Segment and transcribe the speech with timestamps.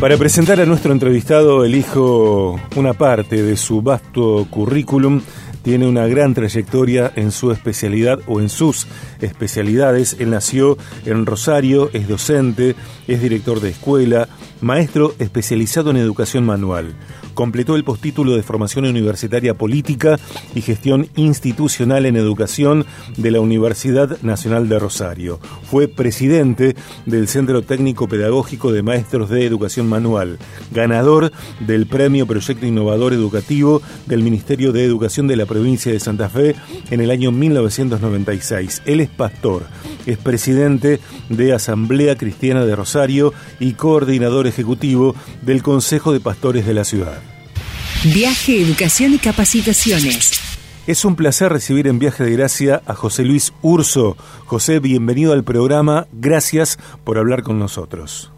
[0.00, 5.20] Para presentar a nuestro entrevistado elijo una parte de su vasto currículum.
[5.62, 8.86] Tiene una gran trayectoria en su especialidad o en sus
[9.20, 10.16] especialidades.
[10.18, 12.76] Él nació en Rosario, es docente,
[13.08, 14.26] es director de escuela,
[14.62, 16.94] maestro especializado en educación manual.
[17.34, 20.18] Completó el postítulo de formación universitaria política
[20.54, 22.86] y gestión institucional en educación
[23.16, 25.40] de la Universidad Nacional de Rosario.
[25.62, 26.76] Fue presidente
[27.06, 30.38] del Centro Técnico Pedagógico de Maestros de Educación Manual,
[30.72, 36.28] ganador del Premio Proyecto Innovador Educativo del Ministerio de Educación de la provincia de Santa
[36.28, 36.54] Fe
[36.90, 38.82] en el año 1996.
[38.86, 39.64] Él es pastor,
[40.06, 46.74] es presidente de Asamblea Cristiana de Rosario y coordinador ejecutivo del Consejo de Pastores de
[46.74, 47.29] la ciudad.
[48.02, 50.40] Viaje, educación y capacitaciones.
[50.86, 54.16] Es un placer recibir en Viaje de Gracia a José Luis Urso.
[54.46, 56.06] José, bienvenido al programa.
[56.10, 58.32] Gracias por hablar con nosotros.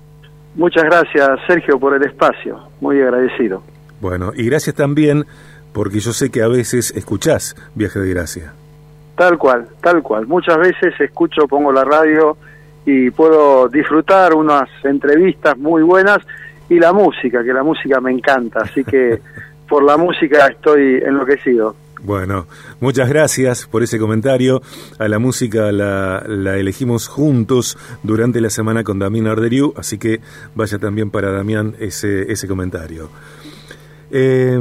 [0.57, 2.59] Muchas gracias, Sergio, por el espacio.
[2.81, 3.63] Muy agradecido.
[4.01, 5.27] Bueno, y gracias también
[5.73, 8.55] porque yo sé que a veces escuchás Viaje de Gracia.
[9.15, 10.27] Tal cual, tal cual.
[10.27, 12.37] Muchas veces escucho, pongo la radio
[12.85, 16.19] y puedo disfrutar unas entrevistas muy buenas
[16.69, 19.21] y la música, que la música me encanta, así que
[19.69, 21.75] por la música estoy enloquecido.
[22.05, 22.47] Bueno,
[22.81, 24.61] muchas gracias por ese comentario.
[24.99, 30.21] A la música la, la elegimos juntos durante la semana con Damián Arderiu, así que
[30.55, 33.09] vaya también para Damián ese, ese comentario.
[34.11, 34.59] Eh,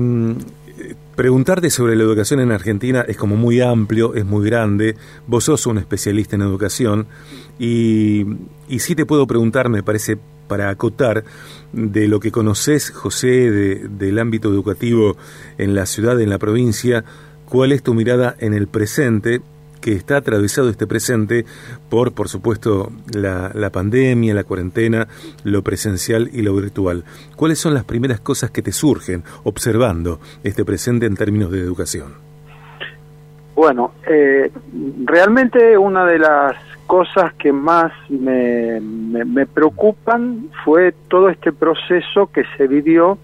[1.16, 4.96] Preguntarte sobre la educación en Argentina es como muy amplio, es muy grande.
[5.28, 7.08] Vos sos un especialista en educación
[7.60, 8.26] y,
[8.68, 10.18] y sí te puedo preguntar, me parece,
[10.52, 11.24] para acotar,
[11.72, 15.16] de lo que conoces, José, del ámbito educativo
[15.58, 17.06] en la ciudad, en la provincia,
[17.46, 19.40] cuál es tu mirada en el presente
[19.80, 21.46] que está atravesado este presente
[21.90, 25.08] por, por supuesto, la, la, pandemia, la cuarentena,
[25.46, 27.06] lo presencial y lo virtual.
[27.38, 32.31] ¿Cuáles son las primeras cosas que te surgen observando este presente en términos de educación?
[33.62, 34.52] Bueno, eh,
[35.06, 36.56] realmente una de las
[36.88, 43.20] cosas que más me, me, preocupan fue todo este proceso que se vivió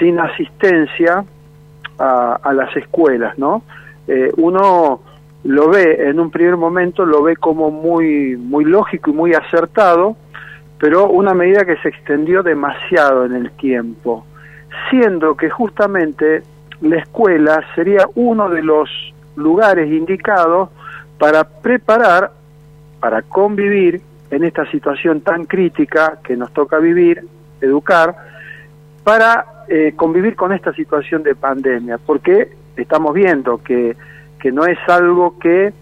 [0.00, 1.24] sin asistencia
[2.00, 3.62] a, a las escuelas, ¿no?
[4.08, 5.02] Eh, uno
[5.44, 10.16] lo ve en un primer momento, lo ve como muy, muy lógico y muy acertado,
[10.80, 14.26] pero una medida que se extendió demasiado en el tiempo,
[14.90, 16.42] siendo que justamente
[16.80, 20.70] la escuela sería uno de los lugares indicados
[21.18, 22.32] para preparar,
[23.00, 24.00] para convivir
[24.30, 27.24] en esta situación tan crítica que nos toca vivir,
[27.60, 28.16] educar,
[29.04, 33.96] para eh, convivir con esta situación de pandemia, porque estamos viendo que
[34.44, 35.72] que no es algo que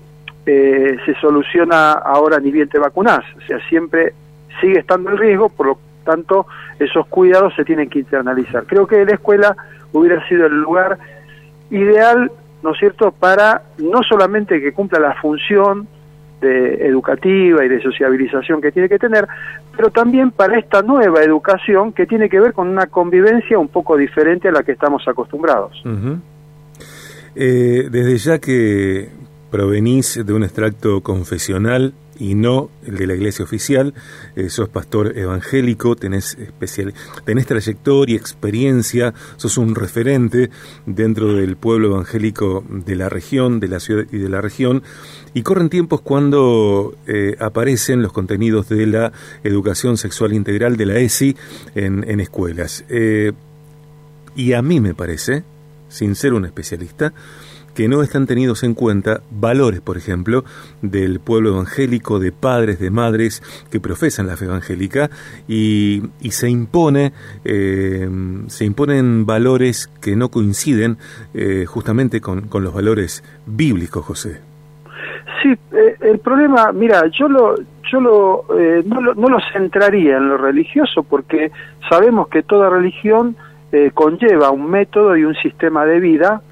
[0.46, 4.14] eh, se soluciona ahora ni bien te vacunás, o sea, siempre
[4.60, 6.46] sigue estando el riesgo, por lo tanto
[6.78, 8.62] esos cuidados se tienen que internalizar.
[8.66, 9.56] Creo que la escuela
[9.92, 10.96] hubiera sido el lugar
[11.70, 12.30] ideal,
[12.62, 15.88] ¿no es cierto?, para no solamente que cumpla la función
[16.40, 19.26] de educativa y de sociabilización que tiene que tener,
[19.76, 23.96] pero también para esta nueva educación que tiene que ver con una convivencia un poco
[23.96, 25.82] diferente a la que estamos acostumbrados.
[27.34, 29.08] Eh, desde ya que
[29.50, 33.94] provenís de un extracto confesional y no el de la iglesia oficial,
[34.36, 36.94] eh, sos pastor evangélico, tenés, especial,
[37.24, 40.48] tenés trayectoria, experiencia, sos un referente
[40.86, 44.84] dentro del pueblo evangélico de la región, de la ciudad y de la región,
[45.34, 49.12] y corren tiempos cuando eh, aparecen los contenidos de la
[49.42, 51.36] educación sexual integral de la ESI
[51.74, 52.84] en, escuelas.
[52.88, 53.32] Eh,
[54.36, 55.42] y a mí me parece,
[55.88, 57.12] sin ser un especialista,
[57.74, 60.44] que no están tenidos en cuenta valores, por ejemplo,
[60.82, 65.10] del pueblo evangélico, de padres, de madres que profesan la fe evangélica
[65.48, 67.12] y, y se impone,
[67.44, 68.08] eh,
[68.46, 70.98] se imponen valores que no coinciden
[71.34, 74.40] eh, justamente con, con, los valores bíblicos, José.
[75.42, 77.56] Sí, eh, el problema, mira, yo lo,
[77.90, 78.46] yo lo,
[78.84, 81.50] no lo, no lo centraría en lo religioso porque
[81.88, 83.36] sabemos que toda religión
[83.74, 86.42] eh, conlleva un método y un sistema de vida,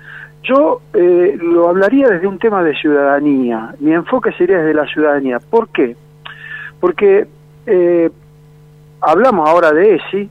[0.42, 3.74] yo eh, lo hablaría desde un tema de ciudadanía.
[3.78, 5.38] Mi enfoque sería desde la ciudadanía.
[5.38, 5.96] ¿Por qué?
[6.80, 7.26] Porque
[7.66, 8.10] eh,
[9.00, 10.30] hablamos ahora de ESI.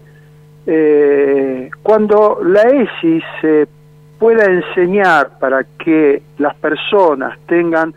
[0.65, 3.67] Eh, cuando la ESI se
[4.19, 7.94] pueda enseñar para que las personas tengan,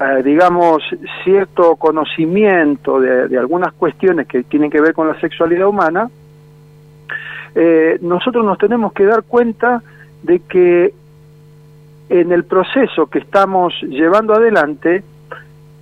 [0.00, 0.82] eh, digamos,
[1.24, 6.10] cierto conocimiento de, algunas cuestiones que tienen que ver con la sexualidad humana,
[7.54, 9.82] eh, nosotros nos tenemos que dar cuenta
[10.22, 10.92] de que
[12.08, 15.02] en el proceso que estamos llevando adelante,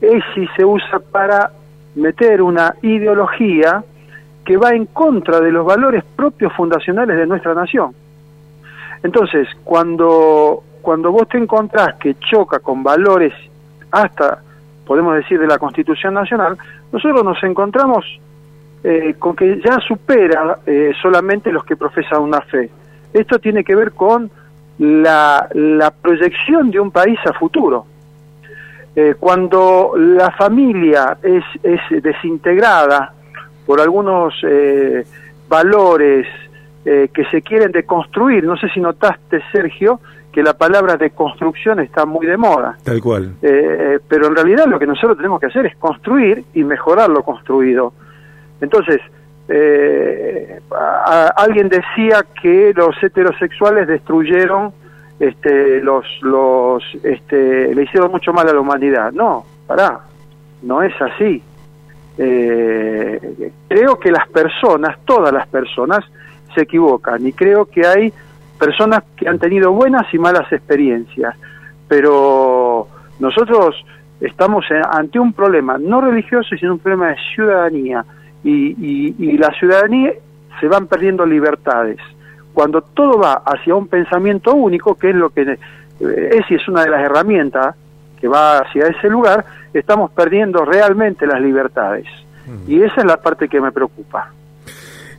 [0.01, 1.51] ESI se usa para
[1.95, 3.83] meter una ideología
[4.45, 7.95] que va en contra de los valores propios fundacionales de nuestra nación.
[9.03, 13.33] Entonces, cuando, cuando vos te encontrás que choca con valores
[13.91, 14.43] hasta,
[14.87, 16.57] podemos decir, de la Constitución Nacional,
[16.93, 18.05] nosotros nos encontramos
[18.85, 22.71] eh, con que ya supera eh, solamente los que profesan una fe.
[23.13, 24.31] Esto tiene que ver con
[24.79, 27.87] la, la proyección de un país a futuro.
[28.95, 33.13] Eh, cuando la familia es, es desintegrada
[33.67, 35.05] por algunos eh,
[35.47, 36.27] valores
[36.83, 40.01] eh, que se quieren deconstruir, no sé si notaste, Sergio,
[40.33, 42.79] que la palabra deconstrucción está muy de moda.
[42.85, 43.35] Tal cual.
[43.41, 47.93] pero en realidad lo que nosotros tenemos que hacer es construir y mejorar lo construido.
[48.61, 49.01] Entonces,
[51.37, 54.73] alguien decía que los heterosexuales destruyeron
[55.19, 59.13] este, los, los, este, le hicieron mucho mal a la humanidad.
[59.13, 60.01] No, pará,
[60.63, 61.43] no es así.
[62.19, 66.05] Eh, creo que las personas, todas las personas,
[66.55, 68.13] se equivocan y creo que hay
[68.59, 71.37] personas que han tenido buenas y malas experiencias,
[71.87, 72.89] pero
[73.21, 73.77] nosotros
[74.21, 78.05] estamos ante un problema no religioso, sino un problema de ciudadanía
[78.49, 80.13] y, y, y la ciudadanía
[80.61, 81.99] se van perdiendo libertades
[82.57, 85.59] cuando todo va hacia un pensamiento único, que es lo que eh,
[86.01, 87.77] es y es una de las herramientas
[88.19, 89.45] que va hacia ese lugar,
[89.75, 92.07] estamos perdiendo realmente las libertades.
[92.47, 92.71] Mm.
[92.71, 94.33] Y esa es la parte que me preocupa.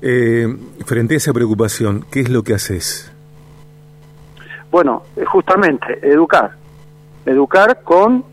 [0.02, 0.48] Eh,
[0.84, 3.14] frente a esa preocupación, ¿qué es lo que haces?
[4.72, 6.54] Bueno, eh, justamente, educar.
[7.24, 8.26] Educar con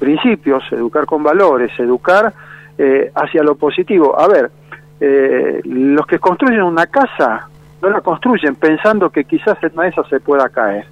[0.00, 2.34] principios, educar con valores, educar
[3.14, 4.18] hacia lo positivo.
[4.18, 4.50] A ver,
[5.64, 7.48] los que construyen una casa
[7.82, 10.86] no la construyen pensando que quizás en una de se pueda caer.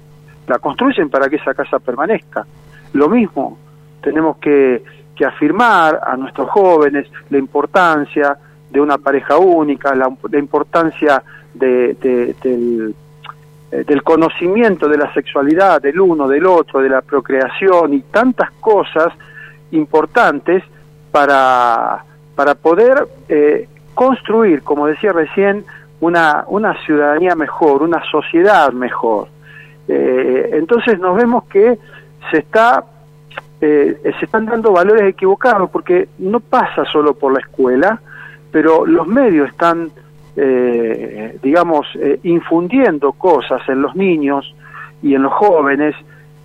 [0.47, 2.45] La construyen para que esa casa permanezca.
[2.93, 3.57] Lo mismo,
[4.01, 4.83] tenemos que,
[5.15, 8.37] que afirmar a nuestros jóvenes la importancia
[8.69, 11.21] de una pareja única, la, importancia
[11.53, 11.95] de,
[12.41, 12.95] del,
[13.71, 18.51] eh, del conocimiento de la sexualidad del uno, del otro, de la procreación y tantas
[18.59, 19.07] cosas
[19.71, 20.63] importantes
[21.11, 22.03] para,
[22.35, 25.65] para poder eh, construir, como decía recién,
[25.99, 29.27] una, una ciudadanía mejor, una sociedad mejor.
[29.87, 31.77] Eh, entonces nos vemos que
[32.29, 32.83] se está
[33.59, 37.99] eh, se están dando valores equivocados porque no pasa solo por la escuela,
[38.51, 39.89] pero los medios están,
[40.35, 41.87] eh, digamos,
[42.21, 44.53] infundiendo cosas en los niños
[45.01, 45.95] y en los jóvenes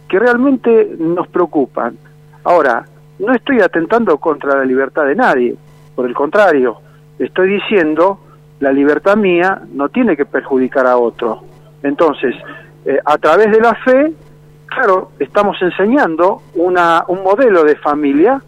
[0.08, 1.98] que realmente nos preocupan.
[2.44, 2.86] Ahora,
[3.22, 5.54] no estoy atentando contra la libertad de nadie,
[5.94, 6.78] por el contrario,
[7.18, 8.18] estoy diciendo
[8.60, 11.42] la libertad mía no tiene que perjudicar a otro.
[11.82, 12.34] Entonces,
[12.84, 14.12] eh, a través de la fe,
[14.66, 18.42] claro, estamos enseñando una, un modelo de familia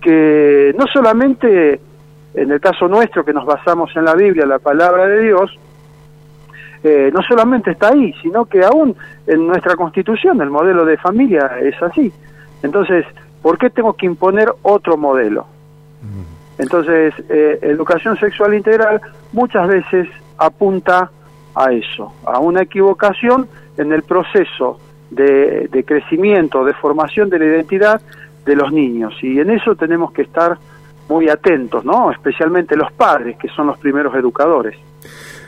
[0.00, 1.80] que no solamente,
[2.34, 5.50] en el caso nuestro, que nos basamos en la Biblia, la palabra de Dios,
[6.82, 8.94] eh, no solamente está ahí, sino que aún
[9.26, 12.12] en nuestra constitución el modelo de familia es así.
[12.62, 13.06] Entonces,
[13.44, 15.46] ¿por qué tengo que imponer otro modelo?
[16.56, 19.02] Entonces, eh, educación sexual integral
[19.32, 20.08] muchas veces
[20.38, 21.10] apunta
[21.54, 23.46] a eso, a una equivocación
[23.76, 24.80] en el proceso
[25.10, 28.00] de, de, crecimiento, de formación de la identidad
[28.46, 29.12] de los niños.
[29.22, 30.56] Y en eso tenemos que estar
[31.10, 32.10] muy atentos, ¿no?
[32.12, 34.78] Especialmente los padres, que son los primeros educadores.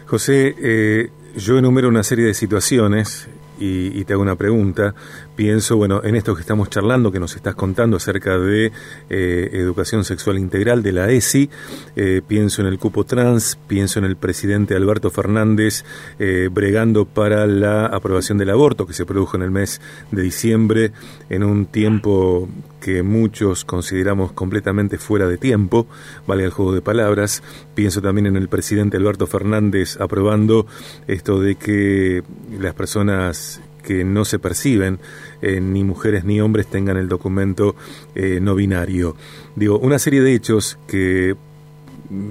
[0.04, 4.94] José, eh, yo enumero una serie de situaciones y, te hago una pregunta.
[5.34, 8.72] Pienso, bueno, en esto que estamos charlando, que nos estás contando acerca de
[9.10, 11.50] eh, educación sexual integral de la ESI,
[11.96, 15.84] eh, pienso en el cupo trans, pienso en el presidente Alberto Fernández
[16.18, 20.92] eh, bregando para la aprobación del aborto que se produjo en el mes de diciembre,
[21.28, 22.48] en un tiempo
[22.86, 25.88] que muchos consideramos completamente fuera de tiempo,
[26.24, 27.42] vale el juego de palabras.
[27.74, 30.68] Pienso también en el presidente Alberto Fernández aprobando
[31.08, 32.22] esto de que
[32.60, 35.00] las personas que no se perciben,
[35.42, 37.74] eh, ni mujeres ni hombres, tengan el documento
[38.14, 39.16] eh, no binario.
[39.56, 41.34] Digo, una serie de hechos que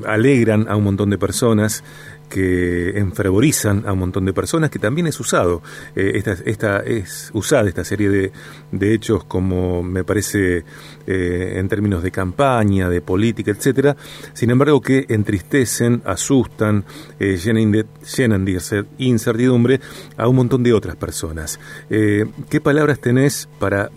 [0.06, 1.84] alegran a un montón de personas,
[2.30, 5.62] que enfervorizan a un montón de personas, que también es usado.
[5.96, 8.32] Eh, esta, esta, es usada esta serie de,
[8.72, 10.64] de hechos como me parece
[11.08, 13.96] eh, en términos de campaña, de política, etcétera.
[14.34, 16.86] Sin embargo, que entristecen, asustan,
[17.20, 17.86] eh, llenan, de,
[18.18, 19.80] llenan de incertidumbre
[20.18, 21.60] a un montón de otras personas.
[21.90, 23.90] ¿Qué palabras tenés para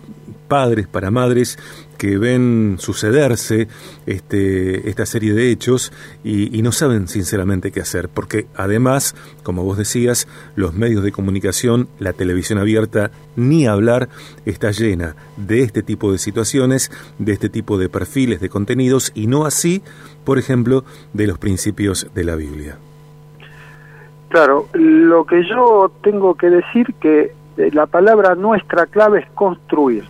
[0.49, 1.57] padres, para madres
[1.97, 3.67] que ven sucederse
[4.05, 9.77] este, esta serie de hechos y, no saben sinceramente qué hacer, porque además, como vos
[9.77, 14.09] decías, los medios de comunicación, la televisión abierta, ni hablar,
[14.45, 19.27] está llena de este tipo de situaciones, de este tipo de perfiles, de contenidos, y
[19.27, 19.81] no así,
[20.25, 22.77] por ejemplo, de los principios de la Biblia.
[24.29, 30.05] Claro, lo que yo tengo que decir que eh, la palabra nuestra clave es construir.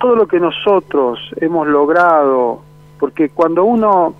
[0.00, 2.62] Todo lo que nosotros hemos logrado,
[2.98, 4.14] porque cuando uno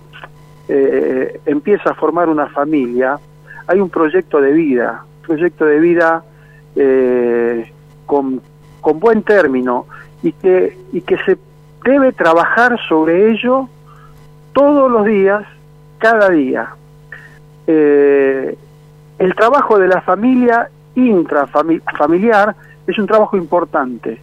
[0.67, 3.19] eh, empieza a formar una familia,
[3.67, 6.23] hay un proyecto de vida, proyecto de vida
[6.75, 7.71] eh,
[8.05, 8.41] con,
[8.81, 9.85] con, buen término
[10.23, 11.37] y que, y que se
[11.83, 13.69] debe trabajar sobre ello
[14.53, 15.43] todos los días,
[15.99, 16.69] cada día.
[17.67, 20.69] el trabajo de la familia
[21.05, 22.55] intrafamiliar
[22.87, 24.19] es un trabajo importante.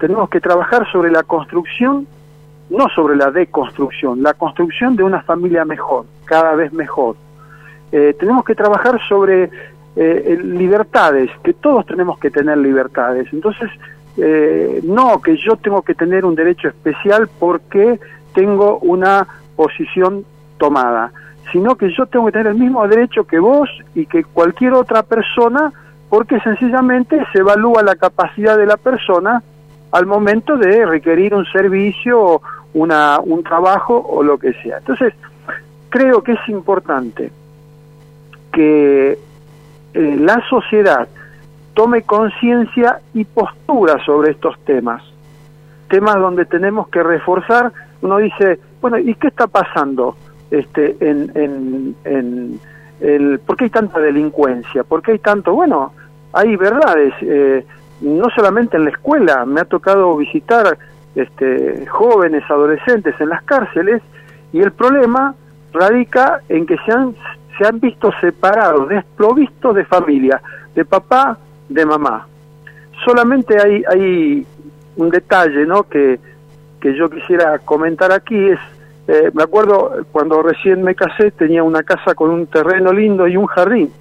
[0.00, 2.06] Tenemos que trabajar sobre la construcción,
[2.70, 7.16] no sobre la deconstrucción, la construcción de una familia mejor, cada vez mejor.
[7.92, 9.50] Eh, tenemos que trabajar sobre
[9.96, 13.28] eh, libertades, que todos tenemos que tener libertades.
[13.32, 13.70] Entonces,
[14.16, 18.00] eh, no que yo tengo que tener un derecho especial porque
[18.32, 20.24] tengo una posición
[20.56, 21.12] tomada,
[21.52, 25.02] sino que yo tengo que tener el mismo derecho que vos y que cualquier otra
[25.02, 25.72] persona
[26.08, 29.42] porque sencillamente se evalúa la capacidad de la persona
[29.92, 32.40] al momento de requerir un servicio,
[32.74, 34.78] una, un trabajo o lo que sea.
[34.78, 35.14] Entonces,
[35.88, 37.30] creo que es importante
[38.52, 39.18] que
[39.94, 41.08] eh, la sociedad
[41.74, 45.02] tome conciencia y postura sobre estos temas,
[45.88, 50.16] temas donde tenemos que reforzar, uno dice, bueno, ¿y qué está pasando
[50.50, 52.60] este, en, en, en
[53.00, 54.84] el, por qué hay tanta delincuencia?
[54.84, 55.52] ¿Por qué hay tanto?
[55.52, 55.92] Bueno,
[56.32, 57.64] hay verdades, eh,
[58.00, 60.78] no solamente en la escuela, me ha tocado visitar
[61.14, 64.02] este, jóvenes, adolescentes en las cárceles
[64.52, 65.34] y el problema
[65.72, 67.14] radica en que se han,
[67.58, 70.40] se han visto separados, desprovistos de familia,
[70.74, 71.38] de papá,
[71.68, 72.26] de mamá.
[73.04, 74.46] Solamente hay, hay
[74.96, 75.84] un detalle ¿no?
[75.84, 76.18] que,
[76.80, 78.58] que yo quisiera comentar aquí, es,
[79.08, 83.36] eh, me acuerdo cuando recién me casé tenía una casa con un terreno lindo y
[83.36, 83.92] un jardín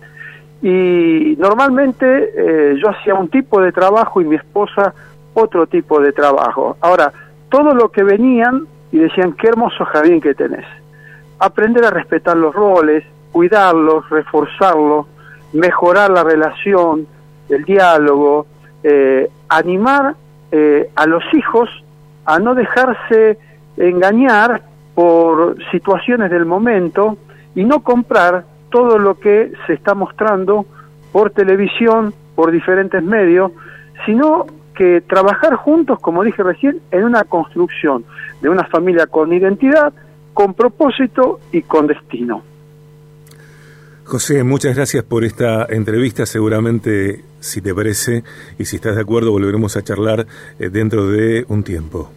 [0.62, 4.94] y normalmente eh, yo hacía un tipo de trabajo y mi esposa
[5.34, 6.78] otro tipo de trabajo.
[6.82, 7.14] Ahora,
[7.50, 10.66] todo lo que venían y decían, qué hermoso jardín que tenés.
[11.40, 15.06] Aprender a respetar los roles, cuidarlos, reforzarlos,
[15.54, 17.08] mejorar la relación,
[17.48, 18.46] el diálogo,
[18.84, 20.16] eh, animar
[20.52, 21.70] eh, a los hijos
[22.26, 23.38] a no dejarse
[23.78, 24.62] engañar
[24.94, 27.18] por situaciones del momento
[27.56, 30.66] y no comprar todo lo que se está mostrando
[31.12, 33.52] por televisión, por diferentes medios,
[34.06, 34.46] sino
[34.76, 38.06] que trabajar juntos, como dije recién, en una construcción
[38.42, 39.92] de una familia con identidad,
[40.34, 42.44] con propósito y con destino.
[44.06, 46.26] José, muchas gracias por esta entrevista.
[46.26, 48.24] Seguramente, si te parece
[48.58, 50.26] y si estás de acuerdo, volveremos a charlar
[50.58, 52.10] eh, dentro de un tiempo.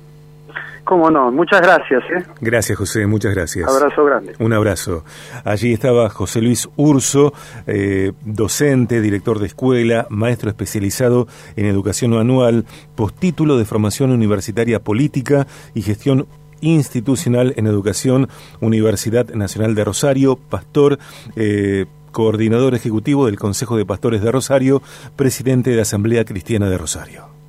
[0.85, 2.03] Cómo no, muchas gracias.
[2.11, 2.25] ¿eh?
[2.41, 3.69] Gracias, José, muchas gracias.
[3.69, 4.35] Abrazo grande.
[4.41, 5.05] Un abrazo.
[5.45, 7.33] Allí estaba José Luis Urso,
[7.67, 12.65] eh, docente, director de escuela, maestro especializado en educación anual,
[12.97, 16.27] postítulo de formación universitaria política y gestión
[16.61, 18.29] institucional en educación,
[18.61, 20.99] Universidad Nacional de Rosario, pastor.
[21.37, 24.83] Eh, coordinador ejecutivo del Consejo de Pastores de Rosario,
[25.17, 27.42] presidente de la Asamblea Cristiana de Rosario.